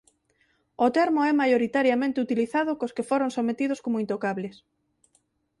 O 0.85 0.87
termo 0.97 1.21
é 1.31 1.33
maioritariamente 1.41 2.21
utilizado 2.25 2.71
cos 2.79 2.95
que 2.95 3.07
foron 3.09 3.29
sometidos 3.37 3.79
como 3.85 4.01
intocables. 4.03 4.55